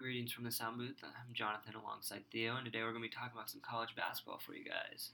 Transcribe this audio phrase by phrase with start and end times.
[0.00, 0.96] Greetings from the sound booth.
[1.02, 4.38] I'm Jonathan alongside Theo, and today we're going to be talking about some college basketball
[4.38, 5.10] for you guys.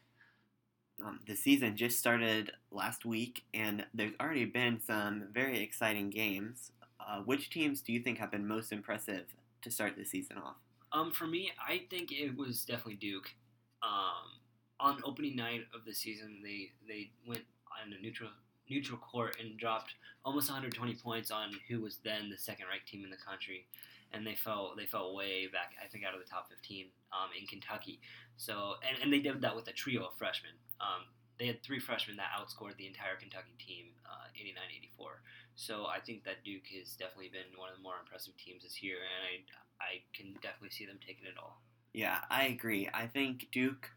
[1.04, 6.70] Um, the season just started last week, and there's already been some very exciting games.
[7.00, 9.24] Uh, which teams do you think have been most impressive
[9.62, 10.54] to start the season off?
[10.92, 13.34] Um, for me, I think it was definitely Duke.
[13.82, 14.38] Um,
[14.78, 17.42] on opening night of the season, they they went
[17.82, 18.30] on a neutral
[18.70, 23.02] neutral court and dropped almost 120 points on who was then the second ranked team
[23.02, 23.66] in the country
[24.12, 25.72] and they fell they fell way back.
[25.82, 28.00] I think out of the top 15 um, in Kentucky.
[28.36, 30.52] So and, and they did that with a trio of freshmen.
[30.80, 35.20] Um, they had three freshmen that outscored the entire Kentucky team, uh, 89-84.
[35.54, 38.82] So I think that Duke has definitely been one of the more impressive teams this
[38.82, 41.60] year, and I I can definitely see them taking it all.
[41.92, 42.88] Yeah, I agree.
[42.92, 43.90] I think Duke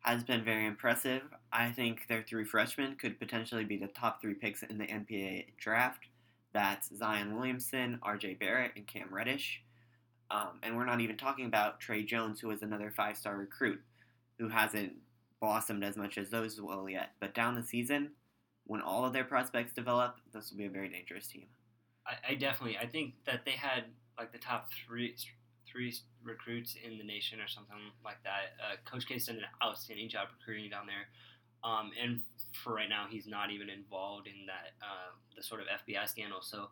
[0.00, 1.22] has been very impressive.
[1.52, 5.46] I think their three freshmen could potentially be the top three picks in the NCAA
[5.58, 6.06] draft.
[6.52, 8.34] That's Zion Williamson, R.J.
[8.34, 9.62] Barrett, and Cam Reddish.
[10.30, 13.80] Um, and we're not even talking about Tre Jones, who is another five-star recruit
[14.38, 14.92] who hasn't
[15.40, 17.10] blossomed as much as those will yet.
[17.20, 18.12] But down the season,
[18.64, 21.46] when all of their prospects develop, this will be a very dangerous team.
[22.06, 23.84] I, I definitely, I think that they had
[24.18, 25.16] like the top three
[25.70, 28.58] three recruits in the nation or something like that.
[28.58, 31.06] Uh, Coach K done an outstanding job recruiting down there.
[31.62, 32.20] Um, and
[32.52, 36.40] for right now, he's not even involved in that uh, the sort of FBI scandal.
[36.40, 36.68] So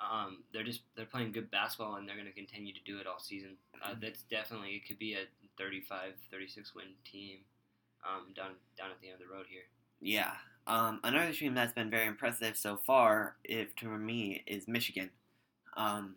[0.00, 3.06] um, they're just they're playing good basketball, and they're going to continue to do it
[3.06, 3.56] all season.
[3.82, 4.00] Uh, mm-hmm.
[4.00, 5.24] that's definitely it could be a
[5.58, 7.38] 35, 36 win team
[8.06, 9.62] um, down down at the end of the road here.
[10.00, 10.32] Yeah.
[10.66, 15.10] Um, another team that's been very impressive so far, if to me, is Michigan.
[15.76, 16.16] Um,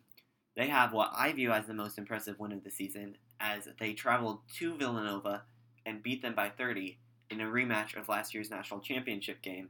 [0.56, 3.94] they have what I view as the most impressive win of the season, as they
[3.94, 5.44] traveled to Villanova
[5.86, 7.00] and beat them by 30
[7.34, 9.70] in a rematch of last year's national championship game.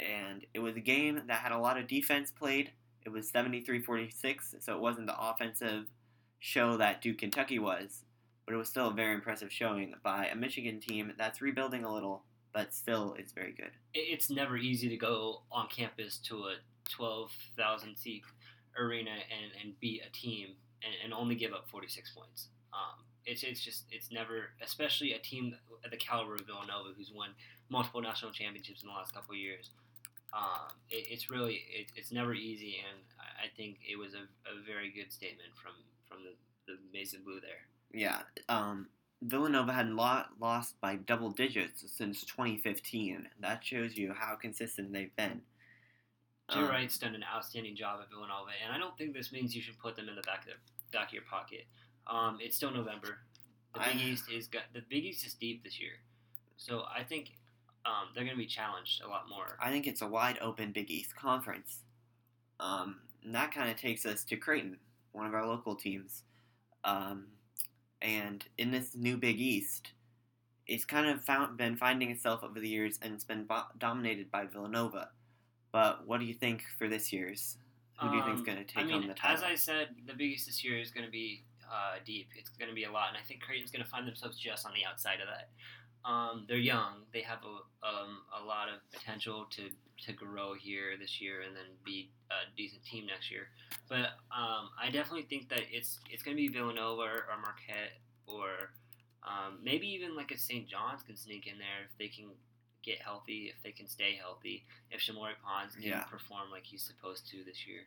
[0.00, 2.72] And it was a game that had a lot of defense played.
[3.04, 5.86] It was 73 46, so it wasn't the offensive
[6.38, 8.04] show that Duke Kentucky was,
[8.44, 11.92] but it was still a very impressive showing by a Michigan team that's rebuilding a
[11.92, 13.70] little, but still is very good.
[13.92, 16.54] It's never easy to go on campus to a
[16.90, 18.22] 12,000 seat
[18.78, 20.48] arena and, and beat a team
[20.82, 22.48] and, and only give up 46 points.
[22.72, 27.10] Um, it's it's just it's never, especially a team at the caliber of Villanova, who's
[27.14, 27.30] won
[27.68, 29.70] multiple national championships in the last couple of years.
[30.32, 33.02] Um, it, it's really it, it's never easy, and
[33.38, 35.72] I think it was a, a very good statement from
[36.08, 37.66] from the, the Maize and Blue there.
[37.92, 38.88] Yeah, um,
[39.22, 43.28] Villanova had lot, lost by double digits since 2015.
[43.40, 45.42] That shows you how consistent they've been.
[46.50, 49.56] Jay um, Wright's done an outstanding job at Villanova, and I don't think this means
[49.56, 51.66] you should put them in the back of the back of your pocket.
[52.06, 53.18] Um, it's still November.
[53.74, 55.94] The Big I, East is got, the Big East is deep this year,
[56.56, 57.32] so I think
[57.86, 59.58] um, they're going to be challenged a lot more.
[59.60, 61.80] I think it's a wide open Big East conference.
[62.60, 64.78] Um, and that kind of takes us to Creighton,
[65.12, 66.22] one of our local teams.
[66.84, 67.26] Um,
[68.02, 69.92] and in this new Big East,
[70.66, 74.30] it's kind of found, been finding itself over the years, and it's been bo- dominated
[74.30, 75.08] by Villanova.
[75.72, 77.56] But what do you think for this year's?
[78.00, 79.36] Who do you think is um, going to take I mean, home the title?
[79.36, 82.28] As I said, the Big East this year is going to be uh, deep.
[82.36, 84.66] It's going to be a lot, and I think Creighton's going to find themselves just
[84.66, 85.48] on the outside of that.
[86.04, 87.08] Um, they're young.
[87.12, 89.70] They have a, um, a lot of potential to,
[90.04, 93.48] to grow here this year and then be a decent team next year.
[93.88, 98.72] But um, I definitely think that it's it's going to be Villanova or, Marquette or
[99.22, 100.68] um, maybe even like a St.
[100.68, 102.30] John's can sneak in there if they can
[102.82, 106.04] get healthy, if they can stay healthy, if Shamorie Ponds can yeah.
[106.04, 107.80] perform like he's supposed to this year.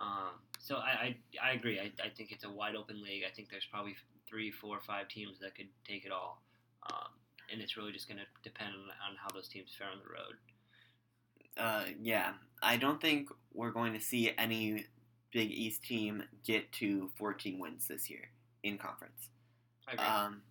[0.00, 1.78] Um, so I, I, I agree.
[1.78, 3.22] I, I think it's a wide open league.
[3.28, 3.96] I think there's probably
[4.28, 6.42] three, four, five teams that could take it all.
[6.90, 7.08] Um,
[7.52, 10.10] and it's really just going to depend on, on how those teams fare on the
[10.10, 10.36] road.
[11.56, 14.86] Uh, yeah, I don't think we're going to see any
[15.32, 18.30] Big East team get to 14 wins this year
[18.62, 19.28] in conference.
[19.86, 20.42] I, um,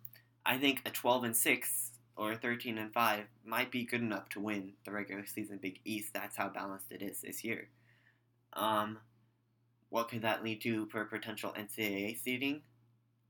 [0.46, 4.40] I think a 12 and 6 or 13 and 5 might be good enough to
[4.40, 6.10] win the regular season Big East.
[6.14, 7.68] That's how balanced it is this year.
[8.52, 8.98] Um,
[9.94, 12.62] what could that lead to for potential NCAA seeding?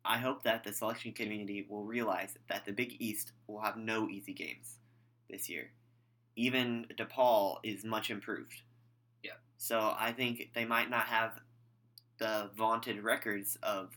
[0.02, 4.08] I hope that the selection community will realize that the Big East will have no
[4.08, 4.78] easy games
[5.28, 5.72] this year.
[6.36, 8.62] Even DePaul is much improved.
[9.22, 9.36] Yeah.
[9.58, 11.38] So I think they might not have
[12.16, 13.90] the vaunted records of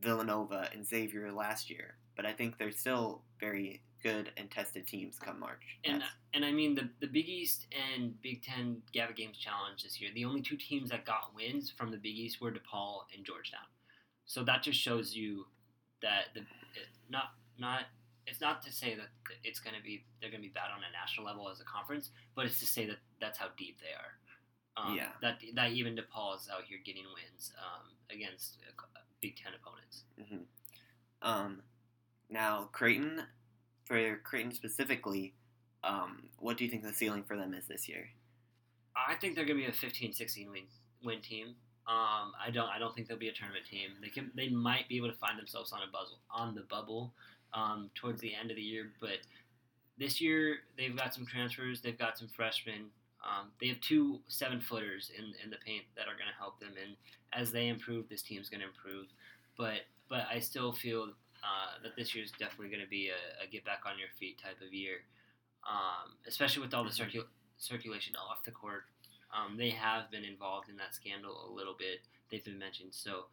[0.00, 5.18] Villanova and Xavier last year, but I think they're still very good and tested teams
[5.18, 5.78] come March.
[5.84, 9.82] And That's, and I mean the the Big East and Big Ten Gavitt Games Challenge
[9.82, 10.10] this year.
[10.14, 13.66] The only two teams that got wins from the Big East were DePaul and Georgetown.
[14.26, 15.46] So that just shows you
[16.02, 16.42] that the
[17.08, 17.80] not not
[18.26, 19.08] it's not to say that
[19.42, 21.64] it's going to be they're going to be bad on a national level as a
[21.64, 24.12] conference, but it's to say that that's how deep they are.
[24.76, 25.08] Um, Yeah.
[25.22, 28.58] That that even DePaul is out here getting wins um, against
[29.20, 30.02] Big Ten opponents.
[30.20, 30.44] Mm-hmm.
[31.28, 31.62] Um,
[32.30, 33.22] now Creighton,
[33.84, 35.34] for Creighton specifically,
[35.82, 38.08] um, what do you think the ceiling for them is this year?
[38.96, 40.62] I think they're going to be a 15-16 win
[41.02, 41.48] win team.
[41.86, 43.90] Um, I don't I don't think they'll be a tournament team.
[44.00, 47.12] They can they might be able to find themselves on a bubble on the bubble
[47.52, 49.18] um, towards the end of the year, but
[49.98, 51.82] this year they've got some transfers.
[51.82, 52.86] They've got some freshmen.
[53.22, 56.58] Um, they have two seven footers in, in the paint that are going to help
[56.58, 56.96] them, and
[57.32, 59.06] as they improve, this team's going to improve.
[59.58, 61.10] But but I still feel
[61.44, 64.08] uh, that this year is definitely going to be a, a get back on your
[64.18, 65.04] feet type of year,
[65.68, 68.84] um, especially with all the circul- circulation off the court.
[69.28, 72.00] Um, they have been involved in that scandal a little bit.
[72.30, 73.26] They've been mentioned, so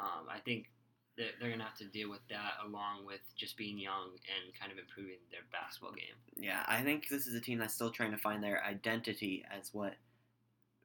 [0.00, 0.70] um, I think
[1.16, 4.58] that they're going to have to deal with that along with just being young and
[4.58, 6.16] kind of improving their basketball game.
[6.36, 9.70] Yeah, I think this is a team that's still trying to find their identity as
[9.72, 9.94] what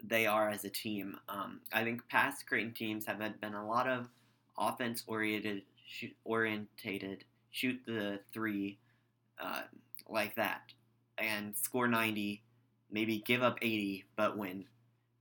[0.04, 1.18] they are as a team.
[1.30, 4.10] Um, I think past Creighton teams have been a lot of
[4.58, 8.78] offense oriented, shoot, orientated, shoot the three,
[9.42, 9.62] uh,
[10.08, 10.62] like that,
[11.18, 12.44] and score ninety,
[12.92, 14.66] maybe give up eighty, but win.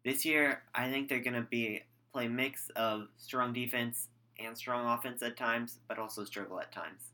[0.05, 1.83] This year, I think they're gonna be
[2.13, 4.09] play mix of strong defense
[4.39, 7.13] and strong offense at times, but also struggle at times.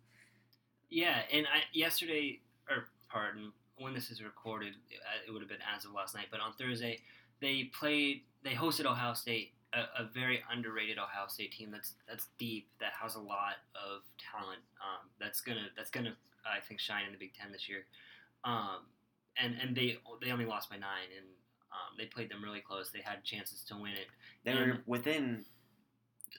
[0.90, 5.58] Yeah, and I yesterday, or pardon, when this is recorded, uh, it would have been
[5.75, 6.26] as of last night.
[6.31, 7.00] But on Thursday,
[7.40, 8.22] they played.
[8.44, 12.92] They hosted Ohio State, a, a very underrated Ohio State team that's that's deep, that
[13.00, 14.60] has a lot of talent.
[14.80, 16.14] Um, that's gonna that's gonna
[16.44, 17.84] I think shine in the Big Ten this year.
[18.44, 18.86] Um,
[19.36, 21.26] and and they they only lost by nine, and
[21.72, 22.90] um, they played them really close.
[22.90, 24.08] They had chances to win it.
[24.44, 25.44] They And- were within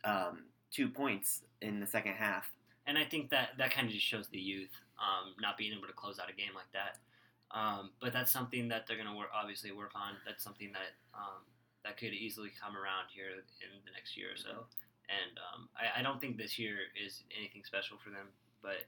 [0.03, 2.51] um, two points in the second half.
[2.85, 5.87] and I think that that kind of just shows the youth um, not being able
[5.87, 6.97] to close out a game like that.
[7.57, 10.13] Um, but that's something that they're going to work, obviously work on.
[10.25, 11.43] That's something that um,
[11.83, 14.65] that could easily come around here in the next year or so.
[15.09, 18.27] And um, I, I don't think this year is anything special for them,
[18.61, 18.87] but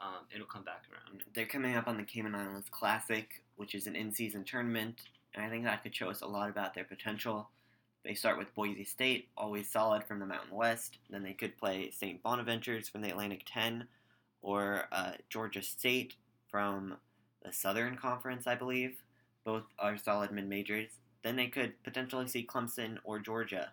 [0.00, 1.22] um, it'll come back around.
[1.34, 5.00] They're coming up on the Cayman Islands Classic, which is an in-season tournament,
[5.34, 7.48] and I think that could show us a lot about their potential.
[8.04, 10.98] They start with Boise State, always solid from the Mountain West.
[11.08, 12.22] Then they could play St.
[12.22, 13.88] Bonaventures from the Atlantic 10,
[14.42, 16.14] or uh, Georgia State
[16.50, 16.96] from
[17.42, 19.02] the Southern Conference, I believe.
[19.44, 20.90] Both are solid mid majors.
[21.24, 23.72] Then they could potentially see Clemson or Georgia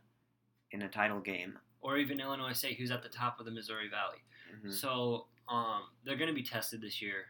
[0.71, 1.59] in a title game.
[1.81, 4.23] Or even Illinois State, who's at the top of the Missouri Valley.
[4.55, 4.73] Mhm.
[4.73, 7.25] So um, they're going to be tested this year,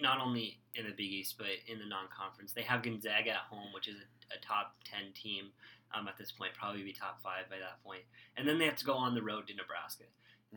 [0.00, 2.52] not only in the Big East but in the non-conference.
[2.52, 5.50] They have Gonzaga at home, which is a, a top ten team
[5.94, 8.02] um, at this point, probably be top five by that point.
[8.36, 10.04] And then they have to go on the road to Nebraska.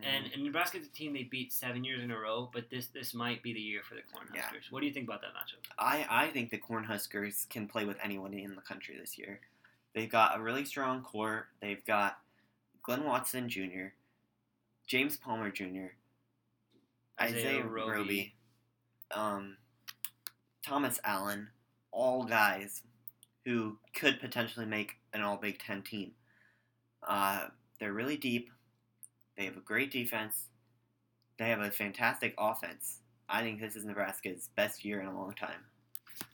[0.02, 0.06] Mhm.
[0.06, 3.14] And, and Nebraska's a team they beat seven years in a row, but this this
[3.14, 4.36] might be the year for the Cornhuskers.
[4.36, 4.60] Yeah.
[4.70, 5.66] What do you think about that matchup?
[5.78, 9.42] I, I think the Cornhuskers can play with anyone in the country this year.
[9.94, 11.48] They've got a really strong core.
[11.62, 12.20] They've got
[12.84, 13.88] Glynn Watson Jr.,
[14.88, 15.88] James Palmer Jr.,
[17.22, 18.36] Isaiah, Roby,
[19.12, 19.58] um,
[20.66, 21.50] Thomas Allen,
[21.92, 22.84] all guys
[23.46, 26.12] who could potentially make an All Big Ten team.
[27.06, 27.48] Uh,
[27.80, 28.52] they're really deep.
[29.40, 30.50] They have a great defense.
[31.38, 33.00] They have a fantastic offense.
[33.30, 35.64] I think this is Nebraska's best year in a long time.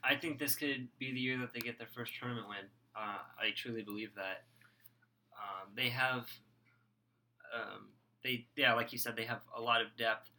[0.04, 2.66] I think this could be the year that they get their first tournament win.
[2.96, 4.46] Uh, I truly believe that.
[5.38, 6.26] Um, they have,
[7.54, 7.90] um,
[8.24, 10.32] they yeah, like you said, they have a lot of depth.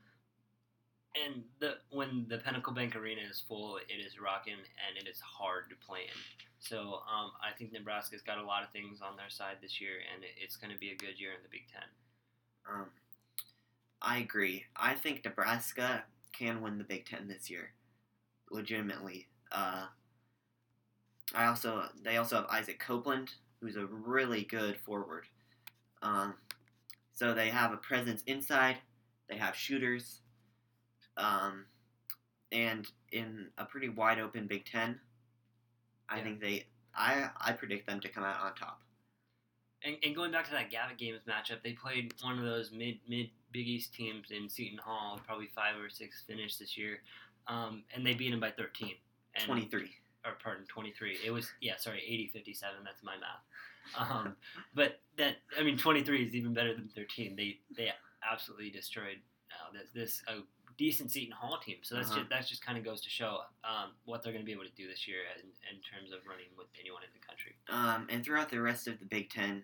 [1.15, 5.21] And the when the Pinnacle Bank Arena is full, it is rocking and it is
[5.21, 6.49] hard to play in.
[6.59, 10.03] So um, I think Nebraska's got a lot of things on their side this year,
[10.13, 11.87] and it, it's going to be a good year in the Big Ten.
[12.69, 12.87] Um,
[14.03, 14.65] I agree.
[14.77, 17.73] I think Nebraska can win the Big Ten this year,
[18.51, 19.29] legitimately.
[19.53, 19.87] Uh,
[21.35, 25.27] I also they also have Isaac Copeland, who's a really good forward.
[26.03, 26.35] Um,
[27.13, 28.79] so they have a presence inside.
[29.29, 30.21] They have shooters,
[31.17, 31.67] um,
[32.53, 35.01] and in a pretty wide open Big Ten,
[36.09, 36.25] I Yeah.
[36.25, 36.67] think they.
[36.95, 38.83] I I predict them to come out on top.
[39.85, 42.99] And, and going back to that Gavitt Games matchup, they played one of those mid
[43.09, 46.99] mid Big East teams in Seton Hall, probably five or six finished this year,
[47.47, 48.93] um, and they beat them by 13.
[49.35, 49.91] And, Twenty three.
[50.25, 51.19] Or pardon, 23.
[51.25, 52.61] It was yeah, sorry, 80-57.
[52.85, 54.11] That's my math.
[54.11, 54.35] Um,
[54.75, 57.37] but that I mean, 23 is even better than 13.
[57.37, 57.93] They they
[58.29, 59.19] absolutely destroyed
[59.53, 60.41] uh, this this a
[60.77, 61.79] decent Seton Hall team.
[61.83, 62.19] So that's Uh-huh.
[62.21, 64.65] just that just kind of goes to show um, what they're going to be able
[64.65, 67.55] to do this year in, in terms of running with anyone in the country.
[67.69, 69.63] Um, and throughout the rest of the Big Ten,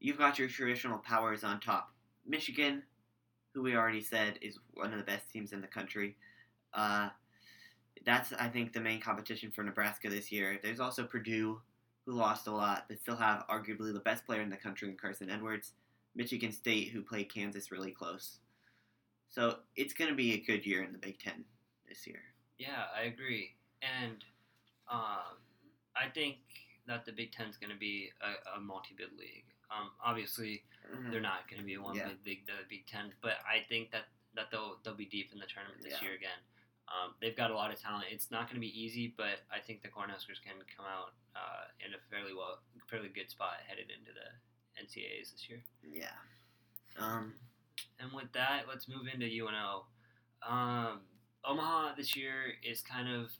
[0.00, 1.92] you've got your traditional powers on top.
[2.26, 2.82] Michigan,
[3.54, 6.16] who we already said is one of the best teams in the country.
[6.74, 7.08] Uh,
[8.04, 10.58] that's, I think, the main competition for Nebraska this year.
[10.62, 11.60] There's also Purdue,
[12.06, 14.96] who lost a lot, but still have arguably the best player in the country in
[14.96, 15.72] Carsen Edwards.
[16.14, 18.38] Michigan State, who played Kansas really close.
[19.30, 21.44] So it's going to be a good year in the Big Ten
[21.88, 22.20] this year.
[22.58, 24.24] Yeah, I agree, and
[24.90, 25.38] um,
[25.96, 26.36] I think
[26.86, 29.44] that the Big Ten is going to be a, a multi-bid league.
[29.70, 30.62] Um, obviously,
[31.12, 32.08] they're not going to be one Yeah.
[32.08, 35.38] bid league, the Big Ten, but I think that, that they'll they'll be deep in
[35.38, 36.08] the tournament this Yeah.
[36.08, 36.40] year again.
[36.88, 38.06] Um, they've got a lot of talent.
[38.10, 41.68] It's not going to be easy, but I think the Cornhuskers can come out uh,
[41.84, 44.24] in a fairly well, fairly good spot headed into the
[44.82, 45.60] NCAA's this year.
[45.84, 46.16] Yeah.
[46.98, 47.34] Um,
[48.00, 49.84] And with that, let's move into UNO.
[50.48, 51.00] Um,
[51.44, 53.30] Omaha this year is kind of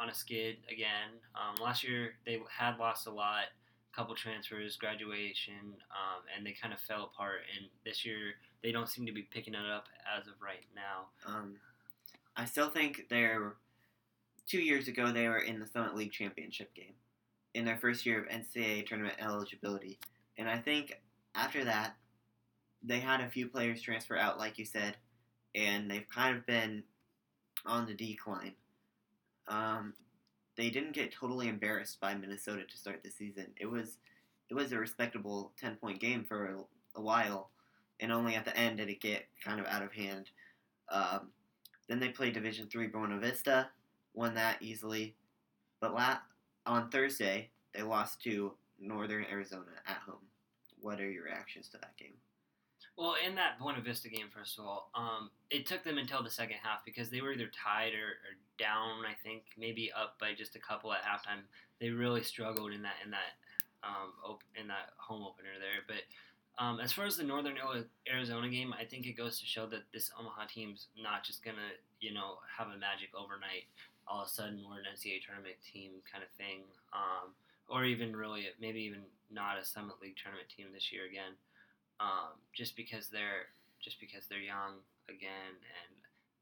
[0.00, 1.20] on a skid again.
[1.34, 3.44] Um, last year they had lost a lot,
[3.94, 7.40] couple transfers, graduation, um, and they kind of fell apart.
[7.56, 11.06] And this year they don't seem to be picking it up as of right now.
[11.26, 11.56] um,
[12.36, 13.54] I still think they're.
[14.46, 16.94] Two years ago, they were in the Summit League championship game
[17.54, 19.98] in their first year of NCAA tournament eligibility.
[20.38, 21.00] And I think
[21.34, 21.96] after that,
[22.86, 24.96] they had a few players transfer out, like you said,
[25.54, 26.82] and they've kind of been
[27.64, 28.52] on the decline.
[29.48, 29.94] Um,
[30.56, 33.46] they didn't get totally embarrassed by Minnesota to start the season.
[33.60, 33.98] It was
[34.48, 36.58] it was a respectable ten point game for a,
[36.98, 37.50] a while,
[38.00, 40.30] and only at the end did it get kind of out of hand.
[40.90, 41.30] Um,
[41.88, 43.68] then they played Division Three Buena Vista,
[44.14, 45.14] won that easily,
[45.80, 46.18] but la-
[46.64, 50.24] on Thursday they lost to Northern Arizona at home.
[50.80, 52.14] What are your reactions to that game?
[52.96, 56.30] Well, in that Buena Vista game, first of all, um, it took them until the
[56.30, 59.04] second half because they were either tied or, or down.
[59.04, 61.44] I think maybe up by just a couple at halftime.
[61.78, 63.36] They really struggled in that in that
[63.84, 65.84] um, op- in that home opener there.
[65.86, 66.08] But
[66.56, 67.58] um, as far as the Northern
[68.10, 71.76] Arizona game, I think it goes to show that this Omaha team's not just gonna
[72.00, 73.68] you know have a magic overnight.
[74.08, 77.36] All of a sudden, we're an NCAA tournament team kind of thing, um,
[77.68, 81.36] or even really maybe even not a Summit League tournament team this year again
[82.00, 83.48] um, just because they're
[83.80, 85.94] just because they're young again, and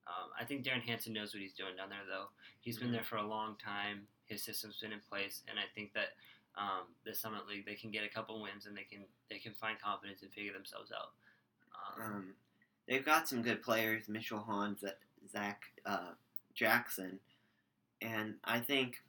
[0.07, 2.05] um, I think Derrin Hansen knows what he's doing down there.
[2.09, 2.29] Though
[2.61, 2.93] he's been Mhm.
[2.93, 6.17] there for a long time, his system's been in place, and I think that
[6.57, 9.53] um, the Summit League they can get a couple wins and they can they can
[9.55, 11.13] find confidence and figure themselves out.
[11.99, 12.37] Um, Um,
[12.87, 14.79] they've got some good players, Mitchell Hahn,
[15.31, 16.13] Zach uh,
[16.55, 17.19] Jackson,
[18.01, 19.03] and I think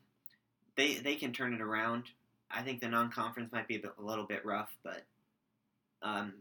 [0.75, 2.09] they they can turn it around.
[2.49, 5.05] I think the non-conference might be a, bit, a little bit rough, but
[6.05, 6.33] um,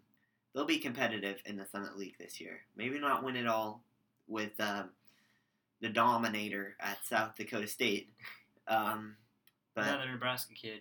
[0.54, 2.61] they'll be competitive in the Summit League this year.
[2.76, 3.83] Maybe not win it all
[4.28, 4.90] with um,
[5.80, 8.11] the Dauminator at South Dakota State,
[8.68, 9.16] um,
[9.75, 10.80] but another Nebraska kid,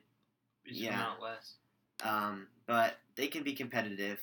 [0.66, 1.02] is from Yeah.
[1.02, 1.56] out west,
[2.04, 4.20] um, but they can be competitive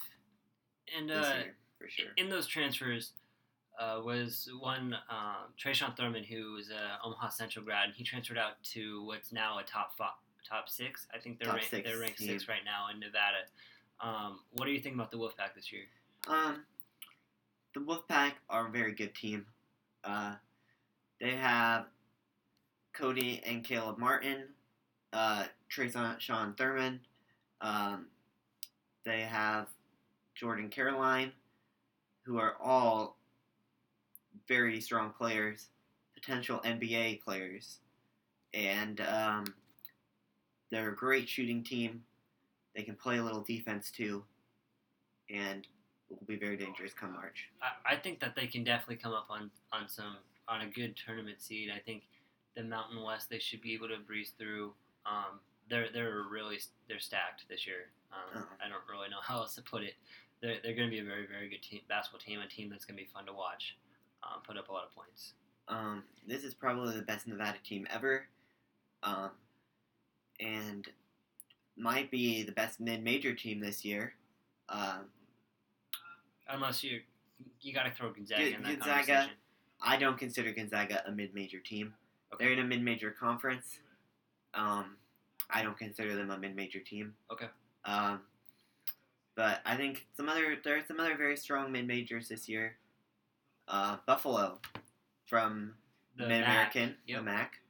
[0.97, 2.11] and this uh, year for sure.
[2.17, 3.13] in those transfers
[3.79, 8.37] uh, was one um, Tre'Shawn Thurman, who was a Omaha Central grad, and he transferred
[8.37, 10.13] out to what's now a top five,
[10.47, 11.07] top six.
[11.15, 13.47] I think they're Top ranked, six they're ranked six right now in Nevada.
[14.03, 15.83] Um, what do you think about the Wolfpack this year?
[16.27, 16.65] Um,
[17.75, 19.47] the Wolfpack are a very good team.
[20.05, 20.35] Uh,
[21.21, 21.87] they have
[22.95, 24.45] Cody and Caleb Martin,
[25.13, 27.01] uh, Tre'Shawn Thurman.
[27.61, 28.07] Um,
[29.05, 29.69] they have
[30.35, 31.33] Jordan Caroline,
[32.23, 33.19] who are all
[34.49, 35.69] very strong players,
[36.15, 37.79] potential NBA players,
[38.55, 39.45] and um,
[40.71, 42.03] they're a great shooting team.
[42.75, 44.25] They can play a little defense too,
[45.29, 45.67] and
[46.11, 47.49] it will be very dangerous come March.
[47.63, 50.17] I, I think that they can definitely come up on, on some
[50.49, 51.71] on a good tournament seed.
[51.75, 52.03] I think
[52.57, 54.73] the Mountain West they should be able to breeze through.
[55.07, 56.59] Um, they're they're really
[56.89, 57.91] they're stacked this year.
[58.13, 58.55] Um, Uh-huh.
[58.65, 59.95] I don't really know how else to put it.
[60.43, 62.85] They're, they're going to be a very very good team basketball team, a team that's
[62.85, 63.77] going to be fun to watch.
[64.23, 65.33] Um, put up a lot of points.
[65.69, 68.27] Um, this is probably the best Nevada team ever,
[69.03, 69.31] um,
[70.41, 70.87] and
[71.81, 74.15] might be the best mid-major team this year.
[74.69, 75.07] Um,
[76.49, 77.01] Unless you
[77.61, 79.07] you got to throw Gonzaga Gon- in that Gonzaga.
[79.07, 79.31] conversation.
[79.83, 81.95] I don't consider Gonzaga a mid-major team.
[82.35, 82.45] Okay.
[82.45, 83.79] They're in a mid-major conference.
[84.53, 84.97] Um,
[85.49, 87.15] I don't consider them a mid-major team.
[87.33, 87.47] Okay.
[87.85, 88.21] Um,
[89.37, 92.77] but I think some other there are some other very strong mid-majors this year.
[93.69, 94.59] Uh, Buffalo
[95.27, 95.75] from
[96.17, 97.19] The Mid American, Yep.
[97.19, 97.61] the MAC,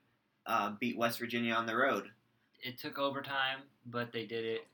[0.47, 2.11] uh, beat West Virginia on the road.
[2.63, 4.67] It took overtime, but they did it,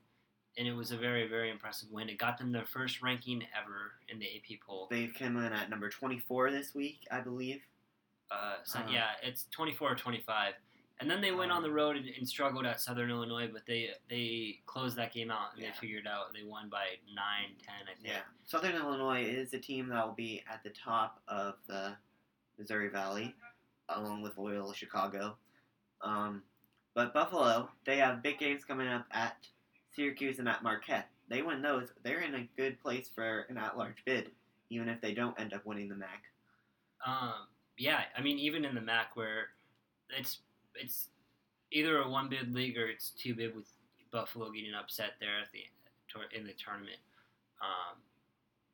[0.57, 2.09] and it was a very very impressive win.
[2.09, 4.87] It got them their first ranking ever in the AP poll.
[4.89, 7.61] They came in at number 24 this week, I believe.
[8.31, 8.89] Uh, so, Uh-huh.
[8.91, 10.53] yeah, it's 24 or 25.
[10.99, 13.91] And then they went on the road and, and struggled at Southern Illinois, but they
[14.09, 15.69] they closed that game out and Yeah.
[15.71, 18.07] they figured out they won by 9, 10, I think.
[18.07, 18.21] Yeah.
[18.45, 21.95] Southern Illinois is a team that will be at the top of the
[22.57, 23.35] Missouri Valley,
[23.89, 25.37] along with Loyola Chicago.
[26.01, 26.41] Um,
[26.97, 29.37] But Buffalo, they have big games coming up at
[29.95, 31.07] Syracuse and at Marquette.
[31.29, 34.31] They win those, they're in a good place for an at-large bid,
[34.71, 36.23] even if they don't end up winning the MAC.
[37.05, 37.45] Um,
[37.77, 39.49] yeah, I mean, even in the MAC, where
[40.09, 40.39] it's
[40.73, 41.09] it's
[41.71, 43.67] either a one bid league or it's two bid with
[44.11, 45.59] Buffalo getting upset there at the
[46.35, 46.97] in the tournament.
[47.61, 47.97] Um,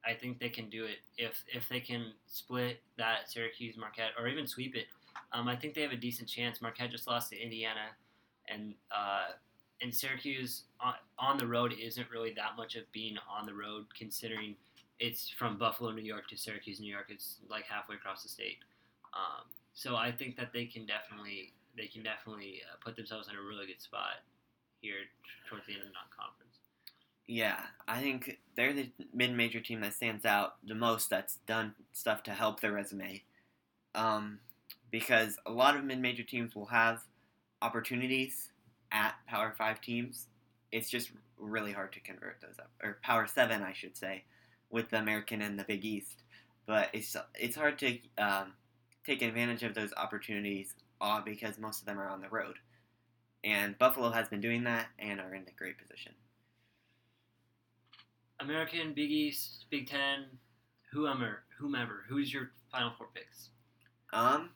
[0.05, 4.29] I think they can do it if if they can split that Syracuse Marquette or
[4.29, 4.85] even sweep it.
[5.33, 6.61] Um, I think they have a decent chance.
[6.61, 7.91] Marquette just lost to Indiana,
[8.47, 9.33] and uh,
[9.81, 13.85] and Syracuse on, on the road isn't really that much of being on the road
[13.97, 14.55] considering
[14.99, 17.07] it's from Buffalo, New York to Syracuse, New York.
[17.09, 18.59] It's like halfway across the state.
[19.13, 23.35] Um, so I think that they can definitely they can definitely uh, put themselves in
[23.35, 24.21] a really good spot
[24.81, 24.95] here
[25.49, 26.57] towards the end of the non-conference.
[27.25, 31.09] Yeah, I think they're the mid-major team that stands out the most.
[31.09, 33.23] That's done stuff to help their resume,
[33.95, 34.39] um,
[34.91, 36.99] because a lot of mid-major teams will have
[37.63, 38.51] opportunities
[38.91, 40.27] at Power Five teams.
[40.71, 44.23] It's just really hard to convert those up, or Power Seven, I should say,
[44.69, 46.23] with the American and the Big East.
[46.65, 48.53] But it's it's hard to um,
[49.05, 52.55] take advantage of those opportunities uh, because most of them are on the road.
[53.43, 56.13] And Buffalo has been doing that and are in a great position.
[58.39, 60.25] American, Big East, Big Ten,
[60.91, 62.03] whomever, whomever.
[62.07, 63.49] Who's your final four picks?
[64.13, 64.49] Um,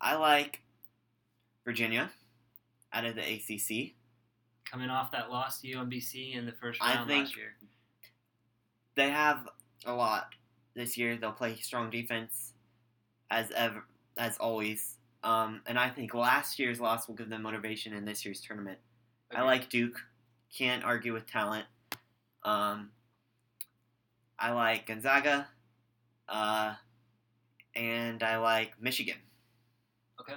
[0.00, 0.62] I like
[1.64, 2.10] Virginia
[2.92, 3.92] out of the ACC.
[4.70, 7.54] Coming off that loss to UMBC in the first round I think last year.
[8.94, 9.48] They have
[9.84, 10.34] a lot
[10.74, 11.16] this year.
[11.16, 12.52] They'll play strong defense
[13.30, 13.84] as ever,
[14.16, 14.96] as always.
[15.24, 18.78] Um, and I think last year's loss will give them motivation in this year's tournament.
[19.34, 19.98] I like Duke.
[20.56, 21.64] Can't argue with talent.
[22.44, 22.90] Um,
[24.38, 25.48] I like Gonzaga.
[26.28, 26.74] Uh,
[27.74, 29.16] and I like Michigan.
[30.20, 30.34] Okay.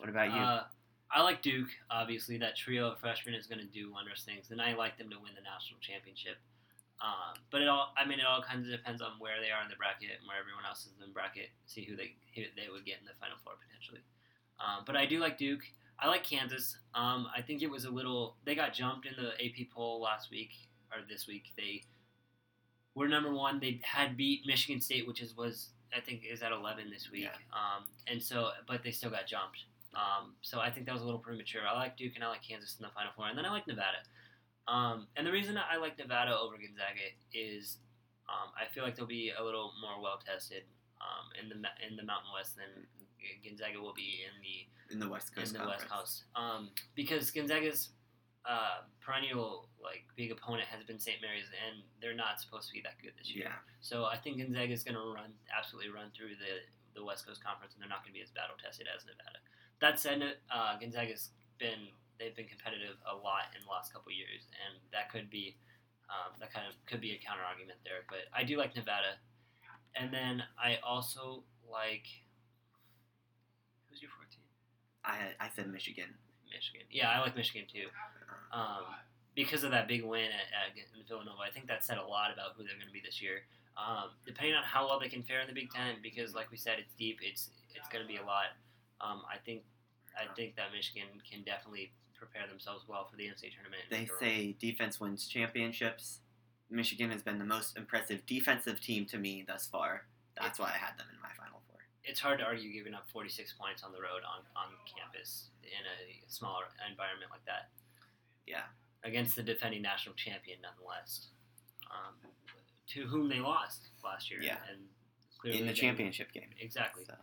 [0.00, 0.40] What about you?
[0.40, 0.64] Uh,
[1.12, 1.68] I like Duke.
[1.90, 5.10] Obviously, that trio of freshmen is going to do wondrous things, and I like them
[5.10, 6.36] to win the national championship.
[7.00, 9.62] Um, but it all, I mean, it all kind of depends on where they are
[9.64, 11.48] in the bracket and where everyone else is in the bracket.
[11.66, 14.04] See who they who they would get in the final four potentially.
[14.60, 15.64] Um, but I do like Duke.
[15.98, 16.76] I like Kansas.
[16.94, 18.36] Um, I think it was a little.
[18.44, 20.50] They got jumped in the AP poll last week
[20.92, 21.52] or this week.
[21.56, 21.82] They
[22.94, 23.60] were number one.
[23.60, 27.24] They had beat Michigan State, which is was I think is at eleven this week.
[27.24, 27.48] Yeah.
[27.52, 29.64] Um, and so, but they still got jumped.
[29.94, 31.62] Um, so I think that was a little premature.
[31.68, 33.66] I like Duke and I like Kansas in the Final Four, and then I like
[33.66, 34.06] Nevada.
[34.68, 37.78] Um, and the reason I like Nevada over Gonzaga is
[38.30, 40.62] um, I feel like they'll be a little more well tested
[41.02, 42.86] um, in the in the Mountain West than
[43.42, 45.90] Gonzaga will be in the in the West Coast in the Conference.
[45.90, 46.24] West Coast.
[46.36, 47.90] Um, because Gonzaga's
[48.46, 51.18] uh, perennial like big opponent has been St.
[51.20, 53.50] Mary's, and they're not supposed to be that good this year.
[53.50, 53.58] Yeah.
[53.80, 56.62] So I think Gonzaga is going to run absolutely run through the
[56.94, 59.40] the West Coast Conference, and they're not going to be as battle tested as Nevada.
[59.80, 61.88] That said, uh, Gonzaga's been
[62.18, 65.56] they've been competitive a lot in the last couple years, and that could be
[66.12, 68.04] um, that kind of could be a counter argument there.
[68.08, 69.16] But I do like Nevada,
[69.96, 72.06] and then I also like
[73.88, 74.38] who's your 14?
[75.04, 76.12] I I said Michigan.
[76.52, 76.86] Michigan.
[76.90, 77.88] Yeah, I like Michigan too.
[78.52, 78.84] Um,
[79.34, 82.32] because of that big win at, at in Villanova, I think that said a lot
[82.32, 83.46] about who they're going to be this year.
[83.78, 86.58] Um, depending on how well they can fare in the Big Ten, because like we
[86.58, 87.20] said, it's deep.
[87.22, 88.58] It's it's going to be a lot.
[89.00, 89.62] Um, I think
[90.16, 93.82] I think that Michigan can definitely prepare themselves well for the NCAA tournament.
[93.90, 96.20] They say defense wins championships.
[96.70, 100.06] Michigan has been the most impressive defensive team to me thus far.
[100.40, 101.80] That's why I had them in my final four.
[102.04, 105.82] it's hard to argue giving up 46 points on the road on, on campus in
[105.84, 107.70] a smaller environment like that.
[108.46, 108.68] Yeah.
[109.02, 111.28] Against the defending national champion, nonetheless,
[111.90, 112.14] um,
[112.88, 114.40] to whom they lost last year.
[114.42, 114.58] Yeah.
[114.70, 114.80] And
[115.40, 116.50] clearly in the championship game.
[116.60, 117.04] Exactly.
[117.04, 117.14] So.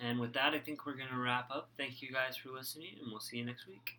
[0.00, 1.70] And with that, I think we're going to wrap up.
[1.76, 3.98] Thank you guys for listening, and we'll see you next week.